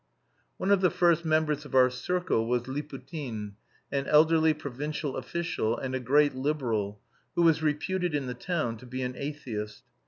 [0.57, 3.53] One of the first members of our circle was Liputin,
[3.91, 6.99] an elderly provincial official, and a great liberal,
[7.35, 9.83] who was reputed in the town to be an atheist.